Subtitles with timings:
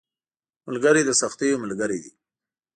[0.67, 2.11] ملګری د سختیو ملګری دی